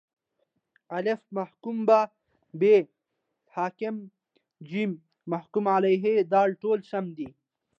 [0.97, 1.99] الف: محکوم به
[2.59, 2.61] ب:
[3.55, 3.95] حاکم
[4.69, 4.71] ج:
[5.31, 7.29] محکوم علیه د: ټوله سم دي